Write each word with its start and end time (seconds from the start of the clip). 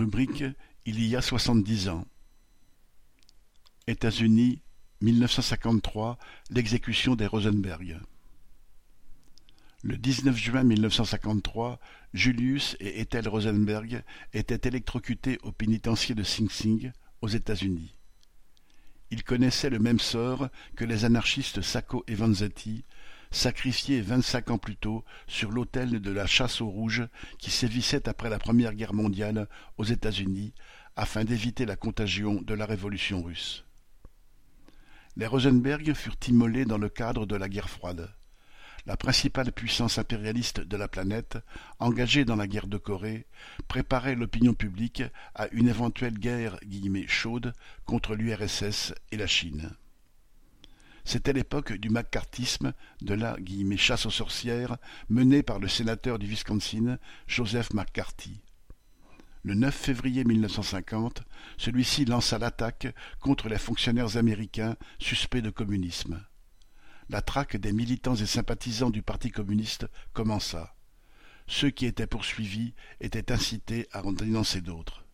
Rubrique 0.00 0.44
Il 0.86 1.06
y 1.06 1.14
a 1.14 1.20
soixante-dix 1.20 1.90
ans. 1.90 2.06
États-Unis, 3.86 4.62
1953, 5.02 6.18
l'exécution 6.48 7.16
des 7.16 7.26
Rosenberg. 7.26 8.00
Le 9.82 9.98
19 9.98 10.34
juin 10.34 10.64
1953, 10.64 11.78
Julius 12.14 12.78
et 12.80 13.02
Ethel 13.02 13.28
Rosenberg 13.28 14.02
étaient 14.32 14.66
électrocutés 14.66 15.38
au 15.42 15.52
pénitencier 15.52 16.14
de 16.14 16.22
Sing 16.22 16.48
Sing, 16.48 16.92
aux 17.20 17.28
États-Unis. 17.28 17.94
Ils 19.10 19.22
connaissaient 19.22 19.68
le 19.68 19.80
même 19.80 20.00
sort 20.00 20.48
que 20.76 20.86
les 20.86 21.04
anarchistes 21.04 21.60
Sacco 21.60 22.04
et 22.06 22.14
Vanzetti, 22.14 22.86
sacrifiés 23.30 24.00
vingt-cinq 24.00 24.50
ans 24.50 24.58
plus 24.58 24.76
tôt 24.76 25.04
sur 25.26 25.50
l'autel 25.50 26.00
de 26.00 26.10
la 26.10 26.26
chasse 26.26 26.60
aux 26.60 26.68
rouges 26.68 27.06
qui 27.38 27.50
sévissait 27.50 28.08
après 28.08 28.30
la 28.30 28.38
Première 28.38 28.74
Guerre 28.74 28.94
mondiale 28.94 29.48
aux 29.78 29.84
États-Unis 29.84 30.52
afin 30.96 31.24
d'éviter 31.24 31.66
la 31.66 31.76
contagion 31.76 32.42
de 32.42 32.54
la 32.54 32.66
Révolution 32.66 33.22
russe. 33.22 33.64
Les 35.16 35.26
Rosenberg 35.26 35.92
furent 35.94 36.16
immolés 36.28 36.64
dans 36.64 36.78
le 36.78 36.88
cadre 36.88 37.26
de 37.26 37.36
la 37.36 37.48
guerre 37.48 37.70
froide. 37.70 38.12
La 38.86 38.96
principale 38.96 39.52
puissance 39.52 39.98
impérialiste 39.98 40.60
de 40.60 40.76
la 40.76 40.88
planète, 40.88 41.38
engagée 41.78 42.24
dans 42.24 42.36
la 42.36 42.46
guerre 42.46 42.66
de 42.66 42.78
Corée, 42.78 43.26
préparait 43.68 44.14
l'opinion 44.14 44.54
publique 44.54 45.02
à 45.34 45.48
une 45.52 45.68
éventuelle 45.68 46.18
guerre 46.18 46.58
chaude 47.06 47.52
contre 47.84 48.14
l'URSS 48.14 48.94
et 49.12 49.16
la 49.16 49.26
Chine. 49.26 49.70
C'était 51.10 51.32
l'époque 51.32 51.72
du 51.72 51.90
macartisme, 51.90 52.72
de 53.00 53.14
la 53.14 53.36
«chasse 53.76 54.06
aux 54.06 54.12
sorcières» 54.12 54.76
menée 55.08 55.42
par 55.42 55.58
le 55.58 55.66
sénateur 55.66 56.20
du 56.20 56.26
Wisconsin, 56.28 57.00
Joseph 57.26 57.72
McCarthy. 57.72 58.40
Le 59.42 59.54
9 59.54 59.74
février 59.74 60.22
1950, 60.22 61.24
celui-ci 61.56 62.04
lança 62.04 62.38
l'attaque 62.38 62.94
contre 63.18 63.48
les 63.48 63.58
fonctionnaires 63.58 64.16
américains 64.18 64.76
suspects 65.00 65.42
de 65.42 65.50
communisme. 65.50 66.24
La 67.08 67.22
traque 67.22 67.56
des 67.56 67.72
militants 67.72 68.14
et 68.14 68.26
sympathisants 68.26 68.90
du 68.90 69.02
Parti 69.02 69.32
communiste 69.32 69.88
commença. 70.12 70.76
Ceux 71.48 71.70
qui 71.70 71.86
étaient 71.86 72.06
poursuivis 72.06 72.72
étaient 73.00 73.32
incités 73.32 73.88
à 73.90 74.06
en 74.06 74.12
dénoncer 74.12 74.60
d'autres. 74.60 75.04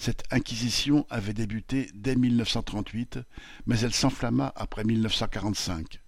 Cette 0.00 0.24
inquisition 0.30 1.06
avait 1.10 1.34
débuté 1.34 1.90
dès 1.92 2.16
1938, 2.16 3.18
mais 3.66 3.80
elle 3.80 3.92
s'enflamma 3.92 4.50
après 4.56 4.82
1945. 4.82 6.00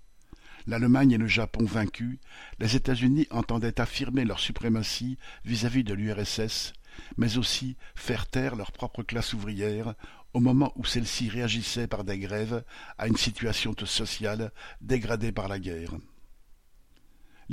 L'Allemagne 0.66 1.10
et 1.10 1.18
le 1.18 1.26
Japon 1.26 1.66
vaincus, 1.66 2.18
les 2.58 2.74
États-Unis 2.74 3.26
entendaient 3.30 3.82
affirmer 3.82 4.24
leur 4.24 4.40
suprématie 4.40 5.18
vis-à-vis 5.44 5.84
de 5.84 5.92
l'URSS, 5.92 6.72
mais 7.18 7.36
aussi 7.36 7.76
faire 7.94 8.26
taire 8.26 8.56
leur 8.56 8.72
propre 8.72 9.02
classe 9.02 9.34
ouvrière 9.34 9.92
au 10.32 10.40
moment 10.40 10.72
où 10.76 10.86
celle-ci 10.86 11.28
réagissait 11.28 11.86
par 11.86 12.02
des 12.02 12.18
grèves 12.18 12.64
à 12.96 13.08
une 13.08 13.18
situation 13.18 13.74
sociale 13.84 14.52
dégradée 14.80 15.32
par 15.32 15.48
la 15.48 15.58
guerre 15.58 15.92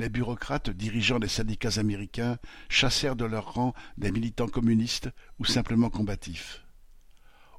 les 0.00 0.08
bureaucrates 0.08 0.70
dirigeant 0.70 1.18
les 1.18 1.28
syndicats 1.28 1.78
américains 1.78 2.38
chassèrent 2.68 3.16
de 3.16 3.26
leurs 3.26 3.52
rangs 3.52 3.74
des 3.98 4.10
militants 4.10 4.48
communistes 4.48 5.10
ou 5.38 5.44
simplement 5.44 5.90
combatifs. 5.90 6.64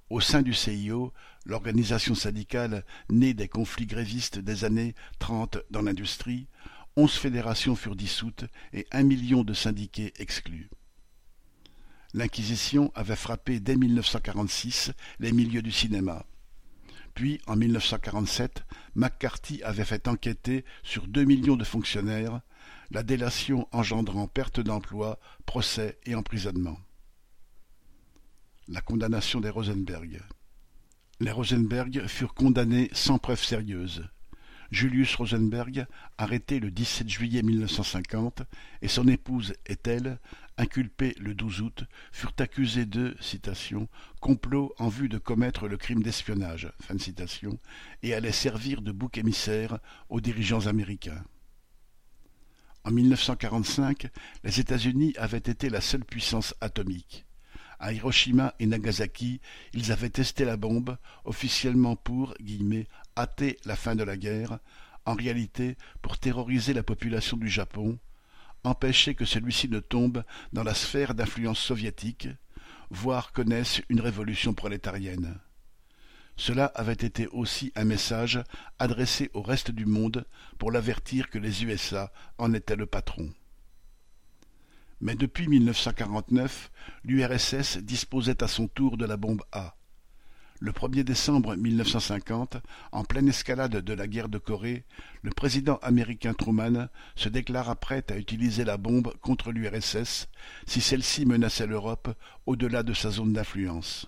Au 0.09 0.19
sein 0.19 0.41
du 0.41 0.53
CIO, 0.53 1.13
l'organisation 1.45 2.15
syndicale 2.15 2.83
née 3.09 3.33
des 3.33 3.47
conflits 3.47 3.85
grévistes 3.85 4.39
des 4.39 4.65
années 4.65 4.95
trente 5.19 5.59
dans 5.69 5.83
l'industrie, 5.83 6.47
onze 6.97 7.13
fédérations 7.13 7.75
furent 7.75 7.95
dissoutes 7.95 8.45
et 8.73 8.87
un 8.91 9.03
million 9.03 9.43
de 9.43 9.53
syndiqués 9.53 10.11
exclus. 10.17 10.69
L'Inquisition 12.13 12.91
avait 12.95 13.15
frappé 13.15 13.59
dès 13.61 13.77
1946 13.77 14.91
les 15.19 15.31
milieux 15.31 15.61
du 15.61 15.71
cinéma. 15.71 16.25
Puis, 17.13 17.41
en 17.47 17.55
1947, 17.55 18.63
McCarthy 18.95 19.61
avait 19.63 19.85
fait 19.85 20.07
enquêter 20.07 20.65
sur 20.83 21.07
deux 21.07 21.23
millions 21.23 21.57
de 21.57 21.63
fonctionnaires, 21.63 22.41
la 22.89 23.03
délation 23.03 23.67
engendrant 23.71 24.27
perte 24.27 24.59
d'emploi, 24.59 25.19
procès 25.45 25.99
et 26.05 26.15
emprisonnement. 26.15 26.77
La 28.67 28.81
condamnation 28.81 29.41
des 29.41 29.49
Rosenberg. 29.49 30.21
Les 31.19 31.31
Rosenberg 31.31 32.07
furent 32.07 32.33
condamnés 32.33 32.89
sans 32.93 33.17
preuve 33.17 33.43
sérieuse. 33.43 34.07
Julius 34.71 35.15
Rosenberg, 35.15 35.85
arrêté 36.17 36.59
le 36.59 36.71
17 36.71 37.09
juillet 37.09 37.43
1950, 37.43 38.43
et 38.81 38.87
son 38.87 39.07
épouse 39.07 39.53
Ethel, 39.65 40.17
inculpés 40.57 41.13
le 41.19 41.35
12 41.35 41.61
août, 41.61 41.83
furent 42.13 42.33
accusés 42.39 42.85
de 42.85 43.15
citation, 43.19 43.89
complot 44.21 44.73
en 44.79 44.87
vue 44.87 45.09
de 45.09 45.17
commettre 45.17 45.67
le 45.67 45.77
crime 45.77 46.01
d'espionnage 46.01 46.71
et 48.01 48.13
allaient 48.13 48.31
servir 48.31 48.81
de 48.81 48.91
bouc 48.91 49.17
émissaire 49.17 49.79
aux 50.09 50.21
dirigeants 50.21 50.67
américains. 50.67 51.23
En 52.83 52.91
1945, 52.91 54.07
les 54.43 54.59
États-Unis 54.59 55.13
avaient 55.17 55.37
été 55.37 55.69
la 55.69 55.81
seule 55.81 56.05
puissance 56.05 56.55
atomique. 56.61 57.25
À 57.83 57.93
Hiroshima 57.93 58.53
et 58.59 58.67
Nagasaki, 58.67 59.41
ils 59.73 59.91
avaient 59.91 60.11
testé 60.11 60.45
la 60.45 60.55
bombe, 60.55 60.97
officiellement 61.25 61.95
pour 61.95 62.35
hâter 63.17 63.57
la 63.65 63.75
fin 63.75 63.95
de 63.95 64.03
la 64.03 64.17
guerre, 64.17 64.59
en 65.05 65.15
réalité 65.15 65.77
pour 66.03 66.19
terroriser 66.19 66.75
la 66.75 66.83
population 66.83 67.37
du 67.37 67.49
Japon, 67.49 67.97
empêcher 68.63 69.15
que 69.15 69.25
celui-ci 69.25 69.67
ne 69.67 69.79
tombe 69.79 70.23
dans 70.53 70.61
la 70.61 70.75
sphère 70.75 71.15
d'influence 71.15 71.59
soviétique, 71.59 72.27
voire 72.91 73.31
connaisse 73.31 73.81
une 73.89 74.01
révolution 74.01 74.53
prolétarienne. 74.53 75.39
Cela 76.37 76.65
avait 76.65 76.93
été 76.93 77.25
aussi 77.29 77.71
un 77.75 77.83
message 77.83 78.43
adressé 78.77 79.31
au 79.33 79.41
reste 79.41 79.71
du 79.71 79.87
monde 79.87 80.25
pour 80.59 80.71
l'avertir 80.71 81.31
que 81.31 81.39
les 81.39 81.63
USA 81.63 82.13
en 82.37 82.53
étaient 82.53 82.75
le 82.75 82.85
patron. 82.85 83.33
Mais 85.01 85.15
depuis 85.15 85.47
1949, 85.47 86.71
l'URSS 87.03 87.79
disposait 87.79 88.43
à 88.43 88.47
son 88.47 88.67
tour 88.67 88.97
de 88.97 89.05
la 89.05 89.17
bombe 89.17 89.41
A. 89.51 89.75
Le 90.59 90.71
1er 90.71 91.03
décembre 91.03 91.55
1950, 91.55 92.57
en 92.91 93.03
pleine 93.03 93.27
escalade 93.27 93.77
de 93.77 93.93
la 93.93 94.05
guerre 94.05 94.29
de 94.29 94.37
Corée, 94.37 94.85
le 95.23 95.31
président 95.31 95.77
américain 95.77 96.35
Truman 96.35 96.87
se 97.15 97.29
déclara 97.29 97.75
prêt 97.75 98.05
à 98.11 98.17
utiliser 98.17 98.63
la 98.63 98.77
bombe 98.77 99.11
contre 99.21 99.51
l'URSS 99.51 100.29
si 100.67 100.81
celle-ci 100.81 101.25
menaçait 101.25 101.65
l'Europe 101.65 102.15
au-delà 102.45 102.83
de 102.83 102.93
sa 102.93 103.09
zone 103.09 103.33
d'influence. 103.33 104.07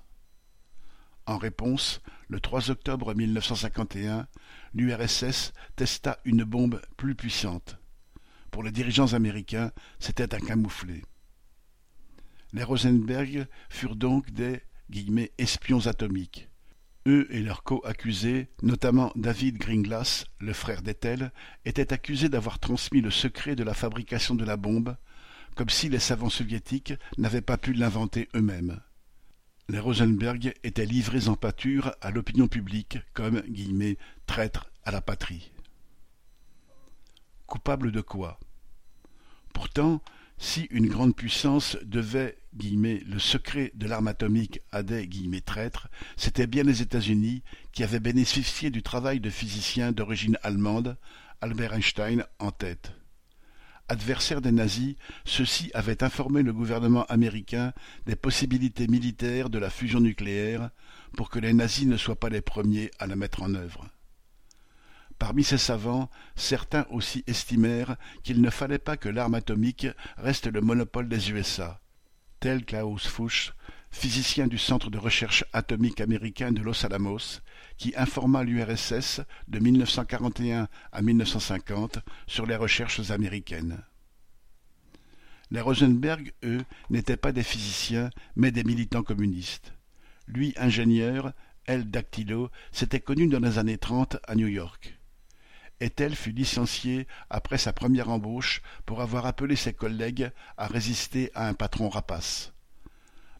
En 1.25 1.39
réponse, 1.39 2.01
le 2.27 2.39
3 2.39 2.69
octobre 2.69 3.15
1951, 3.15 4.27
l'URSS 4.75 5.53
testa 5.75 6.19
une 6.23 6.43
bombe 6.43 6.79
plus 6.97 7.15
puissante. 7.15 7.79
Pour 8.53 8.61
les 8.61 8.71
dirigeants 8.71 9.13
américains, 9.13 9.71
c'était 9.97 10.35
un 10.35 10.39
camouflet. 10.39 11.01
Les 12.51 12.61
Rosenberg 12.61 13.47
furent 13.67 13.95
donc 13.95 14.29
des 14.29 14.61
«espions 15.39 15.87
atomiques». 15.87 16.49
Eux 17.07 17.25
et 17.31 17.41
leurs 17.41 17.63
co-accusés, 17.63 18.49
notamment 18.61 19.11
David 19.15 19.57
Greenglass, 19.57 20.25
le 20.39 20.53
frère 20.53 20.83
d'Ethel, 20.83 21.31
étaient 21.65 21.91
accusés 21.91 22.29
d'avoir 22.29 22.59
transmis 22.59 23.01
le 23.01 23.09
secret 23.09 23.55
de 23.55 23.63
la 23.63 23.73
fabrication 23.73 24.35
de 24.35 24.45
la 24.45 24.55
bombe, 24.55 24.97
comme 25.55 25.69
si 25.69 25.89
les 25.89 25.97
savants 25.97 26.29
soviétiques 26.29 26.93
n'avaient 27.17 27.41
pas 27.41 27.57
pu 27.57 27.73
l'inventer 27.73 28.29
eux-mêmes. 28.35 28.79
Les 29.67 29.79
Rosenberg 29.79 30.53
étaient 30.63 30.85
livrés 30.85 31.27
en 31.27 31.35
pâture 31.35 31.95
à 32.01 32.11
l'opinion 32.11 32.47
publique 32.47 32.99
comme 33.15 33.41
«traîtres 34.27 34.69
à 34.83 34.91
la 34.91 35.01
patrie». 35.01 35.49
Coupable 37.53 37.91
de 37.91 38.01
quoi? 38.01 38.39
Pourtant, 39.53 40.01
si 40.39 40.61
une 40.71 40.87
grande 40.87 41.15
puissance 41.15 41.77
devait 41.83 42.39
le 42.59 43.19
secret 43.19 43.71
de 43.75 43.85
l'arme 43.85 44.07
atomique 44.07 44.61
à 44.71 44.81
des 44.81 45.07
traîtres, 45.45 45.88
c'étaient 46.17 46.47
bien 46.47 46.63
les 46.63 46.81
États-Unis 46.81 47.44
qui 47.71 47.83
avaient 47.83 48.00
bénéficié 48.00 48.71
du 48.71 48.81
travail 48.81 49.19
de 49.19 49.29
physiciens 49.29 49.91
d'origine 49.91 50.39
allemande, 50.41 50.97
Albert 51.41 51.75
Einstein 51.75 52.25
en 52.39 52.50
tête. 52.50 52.94
Adversaires 53.88 54.41
des 54.41 54.51
nazis, 54.51 54.95
ceux-ci 55.23 55.69
avaient 55.75 56.03
informé 56.03 56.41
le 56.41 56.53
gouvernement 56.53 57.06
américain 57.06 57.71
des 58.07 58.15
possibilités 58.15 58.88
militaires 58.88 59.51
de 59.51 59.59
la 59.59 59.69
fusion 59.69 59.99
nucléaire 59.99 60.71
pour 61.15 61.29
que 61.29 61.38
les 61.38 61.53
nazis 61.53 61.85
ne 61.85 61.97
soient 61.97 62.19
pas 62.19 62.29
les 62.29 62.41
premiers 62.41 62.89
à 62.97 63.06
la 63.06 63.15
mettre 63.15 63.44
en 63.44 63.53
œuvre. 63.53 63.88
Parmi 65.19 65.44
ces 65.44 65.57
savants, 65.57 66.10
certains 66.36 66.86
aussi 66.89 67.24
estimèrent 67.27 67.95
qu'il 68.24 68.42
ne 68.42 68.50
fallait 68.50 68.80
pas 68.80 68.98
que 68.98 69.10
l'arme 69.10 69.36
atomique 69.36 69.88
reste 70.18 70.48
le 70.48 70.62
monopole 70.62 71.07
des 71.07 71.31
USA, 71.31 71.81
tel 72.39 72.65
Klaus 72.65 73.07
Fuchs, 73.07 73.54
physicien 73.92 74.48
du 74.48 74.57
Centre 74.57 74.89
de 74.89 74.98
recherche 74.98 75.45
atomique 75.54 76.01
américain 76.01 76.51
de 76.51 76.62
Los 76.62 76.86
Alamos, 76.86 77.42
qui 77.77 77.94
informa 77.95 78.44
l'URSS 78.44 79.21
de 79.48 79.60
1941 79.60 80.68
à 80.92 81.01
1950 81.01 82.00
sur 82.27 82.45
les 82.45 82.56
recherches 82.56 83.12
américaines. 83.12 83.83
Les 85.51 85.62
Rosenberg, 85.62 86.33
eux, 86.44 86.63
n'étaient 86.89 87.18
pas 87.18 87.31
des 87.31 87.44
physiciens, 87.44 88.09
mais 88.36 88.51
des 88.51 88.63
militants 88.63 89.04
communistes. 89.04 89.74
Lui, 90.27 90.54
ingénieur, 90.57 91.33
elle, 91.66 91.89
dactylo, 91.89 92.50
s'était 92.71 93.00
connu 93.00 93.27
dans 93.27 93.39
les 93.39 93.59
années 93.59 93.77
trente 93.77 94.18
à 94.27 94.36
New 94.36 94.48
York. 94.48 94.98
Ethel 95.83 96.15
fut 96.15 96.31
licenciée 96.31 97.07
après 97.30 97.57
sa 97.57 97.74
première 97.74 98.09
embauche 98.09 98.62
pour 98.85 99.01
avoir 99.01 99.25
appelé 99.25 99.57
ses 99.57 99.74
collègues 99.74 100.31
à 100.56 100.68
résister 100.68 101.30
à 101.35 101.50
un 101.50 101.53
patron 101.53 101.89
rapace. 101.89 102.53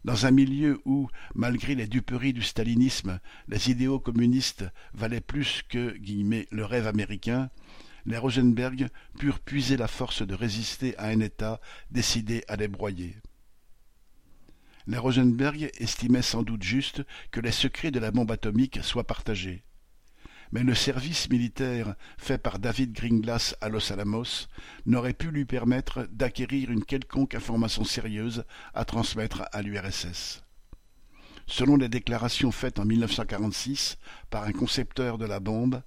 Dans 0.04 0.26
un 0.26 0.32
milieu 0.32 0.82
où, 0.84 1.08
malgré 1.36 1.74
les 1.74 1.88
duperies 1.88 2.34
du 2.34 2.42
stalinisme, 2.42 3.22
les 3.48 3.72
idéaux 3.72 4.02
communistes 4.02 4.66
valaient 4.94 5.22
plus 5.22 5.64
que 5.70 5.96
le 5.98 6.66
rêve 6.66 6.86
américain, 6.86 7.50
les 8.06 8.18
Rosenberg 8.18 8.90
purent 9.18 9.40
puiser 9.40 9.78
la 9.78 9.88
force 9.88 10.28
de 10.28 10.36
résister 10.36 10.98
à 10.98 11.06
un 11.06 11.22
État 11.22 11.62
décidé 11.92 12.44
à 12.50 12.58
les 12.58 12.68
broyer. 12.68 13.16
Les 14.86 14.98
Rosenberg 14.98 15.72
estimaient 15.80 16.22
sans 16.22 16.44
doute 16.44 16.64
juste 16.64 17.04
que 17.32 17.40
les 17.40 17.54
secrets 17.54 17.92
de 17.92 18.00
la 18.00 18.12
bombe 18.12 18.32
atomique 18.32 18.84
soient 18.84 19.08
partagés 19.08 19.64
mais 20.54 20.64
le 20.64 20.76
service 20.76 21.32
militaire 21.32 21.96
fait 22.20 22.38
par 22.38 22.60
David 22.60 22.94
Gringlas 22.94 23.56
à 23.60 23.70
Los 23.70 23.92
Alamos 23.92 24.48
n'aurait 24.86 25.14
pu 25.14 25.32
lui 25.32 25.46
permettre 25.46 26.08
d'acquérir 26.12 26.70
une 26.70 26.86
quelconque 26.86 27.34
information 27.34 27.84
sérieuse 27.84 28.46
à 28.76 28.86
transmettre 28.86 29.46
à 29.52 29.64
l'URSS. 29.64 30.44
Selon 31.48 31.76
les 31.76 31.90
déclarations 31.90 32.52
faites 32.52 32.78
en 32.78 32.86
1946 32.86 33.98
par 34.30 34.44
un 34.44 34.52
concepteur 34.52 35.18
de 35.18 35.26
la 35.26 35.40
bombe, 35.40 35.82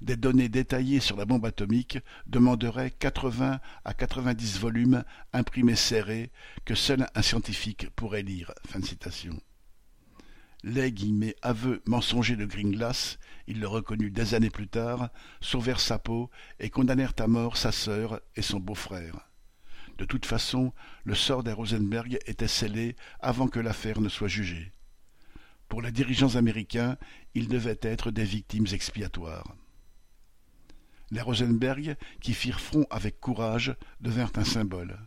des 0.00 0.16
données 0.16 0.48
détaillées 0.48 0.98
sur 0.98 1.16
la 1.16 1.24
bombe 1.24 1.46
atomique 1.46 1.98
demanderaient 2.26 2.90
80 2.90 3.60
à 3.84 3.94
90 3.94 4.58
volumes 4.58 5.04
imprimés 5.32 5.76
serrés 5.76 6.32
que 6.64 6.74
seul 6.74 7.06
un 7.14 7.22
scientifique 7.22 7.88
pourrait 7.94 8.22
lire. 8.22 8.52
Les 10.64 10.90
guillemets 10.90 11.36
aveux 11.40 11.82
mensongers 11.86 12.34
de 12.34 12.44
Gringlas, 12.44 13.18
il 13.46 13.60
le 13.60 13.68
reconnut 13.68 14.10
des 14.10 14.34
années 14.34 14.50
plus 14.50 14.66
tard, 14.66 15.10
sauvèrent 15.40 15.78
sa 15.78 15.98
peau 15.98 16.30
et 16.58 16.68
condamnèrent 16.68 17.14
à 17.18 17.28
mort 17.28 17.56
sa 17.56 17.70
sœur 17.70 18.20
et 18.34 18.42
son 18.42 18.58
beau-frère. 18.58 19.28
De 19.98 20.04
toute 20.04 20.26
façon, 20.26 20.72
le 21.04 21.14
sort 21.14 21.44
des 21.44 21.52
Rosenberg 21.52 22.18
était 22.26 22.48
scellé 22.48 22.96
avant 23.20 23.46
que 23.48 23.60
l'affaire 23.60 24.00
ne 24.00 24.08
soit 24.08 24.28
jugée. 24.28 24.72
Pour 25.68 25.80
les 25.80 25.92
dirigeants 25.92 26.36
américains, 26.36 26.96
ils 27.34 27.48
devaient 27.48 27.78
être 27.82 28.10
des 28.10 28.24
victimes 28.24 28.66
expiatoires. 28.72 29.54
Les 31.10 31.20
Rosenberg, 31.20 31.96
qui 32.20 32.34
firent 32.34 32.60
front 32.60 32.86
avec 32.90 33.20
courage, 33.20 33.74
devinrent 34.00 34.32
un 34.36 34.44
symbole. 34.44 34.98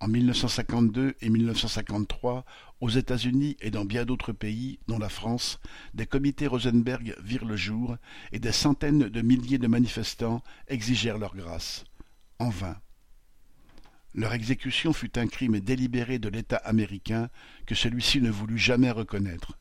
En 0.00 0.06
1952 0.06 1.16
et 1.20 1.28
1953, 1.28 2.44
aux 2.80 2.88
États-Unis 2.88 3.56
et 3.60 3.72
dans 3.72 3.84
bien 3.84 4.04
d'autres 4.04 4.32
pays, 4.32 4.78
dont 4.86 4.98
la 4.98 5.08
France, 5.08 5.58
des 5.92 6.06
comités 6.06 6.46
Rosenberg 6.46 7.16
virent 7.20 7.44
le 7.44 7.56
jour 7.56 7.96
et 8.30 8.38
des 8.38 8.52
centaines 8.52 9.08
de 9.08 9.22
milliers 9.22 9.58
de 9.58 9.66
manifestants 9.66 10.42
exigèrent 10.68 11.18
leur 11.18 11.34
grâce. 11.34 11.84
En 12.38 12.48
vain. 12.48 12.76
Leur 14.14 14.32
exécution 14.34 14.92
fut 14.92 15.18
un 15.18 15.26
crime 15.26 15.58
délibéré 15.58 16.20
de 16.20 16.28
l'État 16.28 16.56
américain 16.58 17.28
que 17.66 17.74
celui-ci 17.74 18.20
ne 18.20 18.30
voulut 18.30 18.58
jamais 18.58 18.92
reconnaître. 18.92 19.58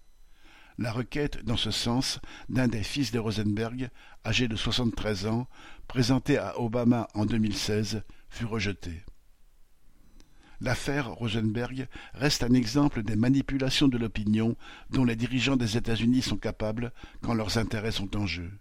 La 0.78 0.92
requête, 0.92 1.44
dans 1.44 1.57
ce 1.57 1.72
sens, 1.72 2.19
d'un 2.50 2.68
des 2.68 2.84
fils 2.84 3.12
de 3.12 3.18
Rosenberg, 3.18 3.89
âgé 4.24 4.48
de 4.48 4.56
soixante-treize 4.56 5.25
ans, 5.25 5.48
présentée 5.88 6.38
à 6.38 6.60
Obama 6.60 7.07
en 7.16 7.25
2016, 7.25 8.04
fut 8.30 8.45
rejetée. 8.45 9.04
L'affaire 10.59 11.12
Rosenberg 11.12 11.88
reste 12.13 12.44
un 12.44 12.54
exemple 12.54 13.04
des 13.04 13.15
manipulations 13.15 13.88
de 13.88 13.98
l'opinion 13.98 14.56
dont 14.89 15.04
les 15.04 15.15
dirigeants 15.15 15.56
des 15.56 15.77
États-Unis 15.77 16.24
sont 16.24 16.38
capables 16.38 16.92
quand 17.21 17.36
leurs 17.36 17.57
intérêts 17.57 17.92
sont 17.92 18.18
en 18.18 18.25
jeu. 18.25 18.51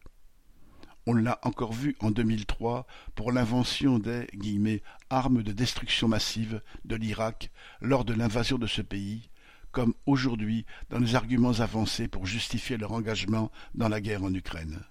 On 1.06 1.14
l'a 1.14 1.38
encore 1.42 1.72
vu 1.72 1.96
en 2.00 2.10
2003 2.10 2.86
pour 3.14 3.32
l'invention 3.32 3.98
des 3.98 4.82
armes 5.08 5.42
de 5.42 5.52
destruction 5.52 6.08
massive 6.08 6.60
de 6.84 6.96
l'Irak 6.96 7.50
lors 7.80 8.04
de 8.04 8.12
l'invasion 8.12 8.58
de 8.58 8.66
ce 8.66 8.82
pays, 8.82 9.30
comme 9.70 9.94
aujourd'hui 10.04 10.66
dans 10.90 10.98
les 10.98 11.14
arguments 11.14 11.60
avancés 11.60 12.08
pour 12.08 12.26
justifier 12.26 12.76
leur 12.76 12.92
engagement 12.92 13.50
dans 13.74 13.88
la 13.88 14.00
guerre 14.00 14.24
en 14.24 14.34
Ukraine. 14.34 14.82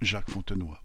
Jacques 0.00 0.30
Fontenoy 0.30 0.76